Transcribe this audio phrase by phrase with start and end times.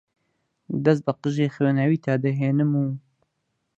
[0.83, 2.85] دەست بە قژی خوێناویتا دەهێنم و